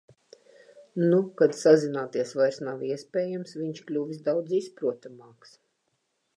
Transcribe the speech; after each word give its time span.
Nu, 1.09 1.19
kad 1.41 1.53
sazināties 1.57 2.33
vairs 2.39 2.57
nav 2.69 2.81
iespējams, 2.89 3.55
viņš 3.63 3.85
kļuvis 3.91 4.25
daudz 4.31 4.59
izprotamāks. 4.63 5.57